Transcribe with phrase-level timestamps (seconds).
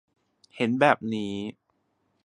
[0.55, 1.33] เห็นแบบนี้